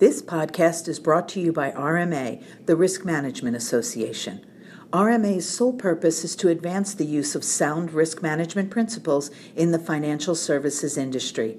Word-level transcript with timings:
This 0.00 0.22
podcast 0.22 0.88
is 0.88 0.98
brought 0.98 1.28
to 1.28 1.40
you 1.40 1.52
by 1.52 1.72
RMA, 1.72 2.42
the 2.64 2.74
Risk 2.74 3.04
Management 3.04 3.54
Association. 3.54 4.46
RMA's 4.94 5.46
sole 5.46 5.74
purpose 5.74 6.24
is 6.24 6.34
to 6.36 6.48
advance 6.48 6.94
the 6.94 7.04
use 7.04 7.34
of 7.34 7.44
sound 7.44 7.92
risk 7.92 8.22
management 8.22 8.70
principles 8.70 9.30
in 9.54 9.72
the 9.72 9.78
financial 9.78 10.34
services 10.34 10.96
industry. 10.96 11.58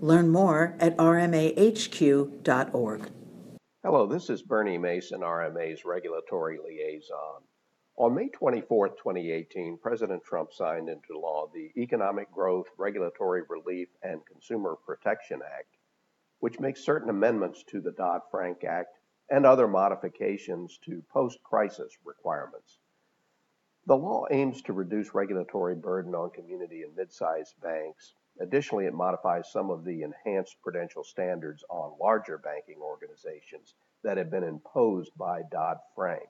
Learn 0.00 0.30
more 0.30 0.74
at 0.80 0.96
rmahq.org. 0.96 2.30
Hello, 3.84 4.06
this 4.06 4.30
is 4.30 4.40
Bernie 4.40 4.78
Mason, 4.78 5.20
RMA's 5.20 5.84
regulatory 5.84 6.58
liaison. 6.66 7.42
On 7.96 8.14
May 8.14 8.30
24, 8.30 8.88
2018, 8.88 9.78
President 9.82 10.24
Trump 10.24 10.54
signed 10.54 10.88
into 10.88 11.18
law 11.18 11.50
the 11.52 11.70
Economic 11.76 12.32
Growth, 12.32 12.68
Regulatory 12.78 13.42
Relief, 13.50 13.88
and 14.02 14.24
Consumer 14.24 14.76
Protection 14.86 15.40
Act, 15.44 15.76
which 16.42 16.58
makes 16.58 16.84
certain 16.84 17.08
amendments 17.08 17.62
to 17.62 17.80
the 17.80 17.92
Dodd 17.92 18.20
Frank 18.28 18.64
Act 18.64 18.98
and 19.30 19.46
other 19.46 19.68
modifications 19.68 20.76
to 20.78 21.00
post 21.08 21.40
crisis 21.44 21.96
requirements. 22.04 22.80
The 23.86 23.96
law 23.96 24.26
aims 24.28 24.60
to 24.62 24.72
reduce 24.72 25.14
regulatory 25.14 25.76
burden 25.76 26.16
on 26.16 26.30
community 26.30 26.82
and 26.82 26.96
mid 26.96 27.12
sized 27.12 27.60
banks. 27.60 28.14
Additionally, 28.40 28.86
it 28.86 28.92
modifies 28.92 29.52
some 29.52 29.70
of 29.70 29.84
the 29.84 30.02
enhanced 30.02 30.60
prudential 30.62 31.04
standards 31.04 31.62
on 31.70 31.96
larger 32.00 32.38
banking 32.38 32.80
organizations 32.80 33.74
that 34.02 34.16
have 34.16 34.28
been 34.28 34.42
imposed 34.42 35.16
by 35.16 35.42
Dodd 35.48 35.78
Frank. 35.94 36.28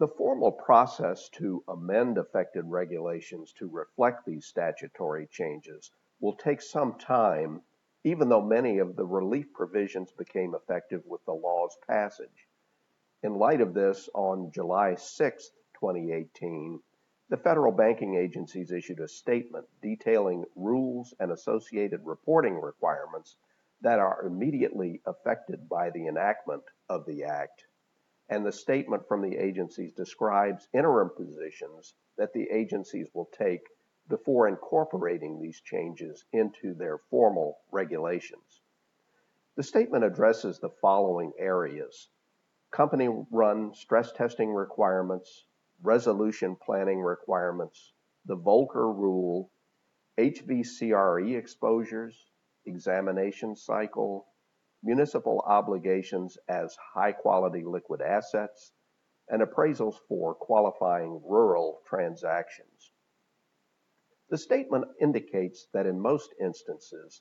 The 0.00 0.08
formal 0.08 0.52
process 0.52 1.30
to 1.30 1.64
amend 1.66 2.18
affected 2.18 2.66
regulations 2.66 3.54
to 3.54 3.70
reflect 3.70 4.26
these 4.26 4.44
statutory 4.44 5.28
changes 5.28 5.90
will 6.20 6.36
take 6.36 6.60
some 6.60 6.98
time, 6.98 7.62
even 8.04 8.28
though 8.28 8.42
many 8.42 8.78
of 8.78 8.96
the 8.96 9.04
relief 9.04 9.52
provisions 9.52 10.10
became 10.12 10.54
effective 10.54 11.02
with 11.06 11.24
the 11.24 11.32
law's 11.32 11.76
passage. 11.86 12.46
In 13.22 13.34
light 13.34 13.60
of 13.60 13.74
this, 13.74 14.08
on 14.14 14.50
July 14.52 14.96
6, 14.96 15.50
2018, 15.74 16.80
the 17.28 17.36
federal 17.36 17.72
banking 17.72 18.16
agencies 18.16 18.72
issued 18.72 19.00
a 19.00 19.08
statement 19.08 19.66
detailing 19.80 20.44
rules 20.56 21.14
and 21.20 21.30
associated 21.30 22.00
reporting 22.04 22.60
requirements 22.60 23.36
that 23.80 23.98
are 23.98 24.26
immediately 24.26 25.00
affected 25.06 25.68
by 25.68 25.90
the 25.90 26.06
enactment 26.06 26.62
of 26.88 27.06
the 27.06 27.24
Act 27.24 27.64
and 28.32 28.46
the 28.46 28.52
statement 28.52 29.06
from 29.06 29.20
the 29.20 29.36
agencies 29.36 29.92
describes 29.92 30.66
interim 30.72 31.10
positions 31.14 31.94
that 32.16 32.32
the 32.32 32.48
agencies 32.50 33.08
will 33.12 33.28
take 33.36 33.60
before 34.12 34.46
incorporating 34.46 35.40
these 35.40 35.62
changes 35.62 36.26
into 36.34 36.74
their 36.74 36.98
formal 37.08 37.56
regulations. 37.70 38.60
The 39.56 39.62
statement 39.62 40.04
addresses 40.04 40.58
the 40.58 40.68
following 40.82 41.32
areas 41.38 42.10
company 42.72 43.08
run 43.30 43.72
stress 43.72 44.12
testing 44.12 44.52
requirements, 44.52 45.46
resolution 45.82 46.56
planning 46.56 47.00
requirements, 47.00 47.94
the 48.26 48.36
Volcker 48.36 48.94
rule, 48.94 49.50
HVCRE 50.18 51.34
exposures, 51.34 52.26
examination 52.66 53.56
cycle, 53.56 54.26
municipal 54.82 55.42
obligations 55.46 56.36
as 56.50 56.76
high 56.76 57.12
quality 57.12 57.64
liquid 57.64 58.02
assets, 58.02 58.72
and 59.30 59.40
appraisals 59.40 59.96
for 60.06 60.34
qualifying 60.34 61.18
rural 61.24 61.80
transactions. 61.86 62.92
The 64.32 64.38
statement 64.38 64.86
indicates 64.98 65.66
that 65.74 65.84
in 65.84 66.00
most 66.00 66.34
instances, 66.40 67.20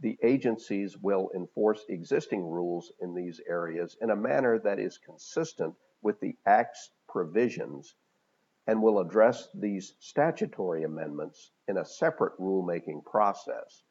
the 0.00 0.18
agencies 0.22 0.96
will 0.96 1.30
enforce 1.34 1.84
existing 1.90 2.46
rules 2.46 2.90
in 2.98 3.12
these 3.12 3.42
areas 3.46 3.94
in 4.00 4.08
a 4.08 4.16
manner 4.16 4.58
that 4.60 4.78
is 4.78 4.96
consistent 4.96 5.74
with 6.00 6.18
the 6.18 6.38
Act's 6.46 6.92
provisions 7.10 7.94
and 8.66 8.82
will 8.82 9.00
address 9.00 9.50
these 9.52 9.96
statutory 10.00 10.82
amendments 10.82 11.52
in 11.68 11.76
a 11.76 11.84
separate 11.84 12.38
rulemaking 12.38 13.04
process. 13.04 13.82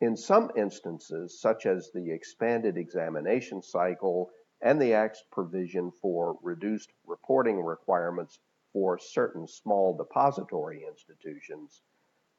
In 0.00 0.16
some 0.16 0.52
instances, 0.54 1.40
such 1.40 1.66
as 1.66 1.90
the 1.90 2.12
expanded 2.12 2.76
examination 2.76 3.62
cycle 3.62 4.30
and 4.60 4.80
the 4.80 4.94
Act's 4.94 5.24
provision 5.32 5.90
for 5.90 6.38
reduced 6.40 6.92
reporting 7.04 7.60
requirements 7.64 8.38
for 8.72 8.98
certain 8.98 9.46
small 9.46 9.96
depository 9.96 10.84
institutions, 10.88 11.82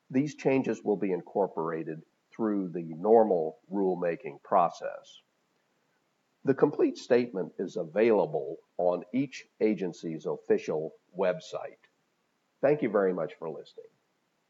these 0.10 0.36
changes 0.36 0.84
will 0.84 0.98
be 0.98 1.12
incorporated 1.12 2.02
through 2.36 2.70
the 2.70 2.94
normal 2.96 3.60
rulemaking 3.72 4.42
process. 4.44 5.22
The 6.44 6.54
complete 6.54 6.98
statement 6.98 7.52
is 7.60 7.78
available 7.78 8.58
on 8.78 9.04
each 9.14 9.46
agency's 9.60 10.26
official 10.26 10.94
website. 11.18 11.78
Thank 12.62 12.82
you 12.82 12.90
very 12.90 13.14
much 13.14 13.34
for 13.38 13.50
listening. 13.50 13.86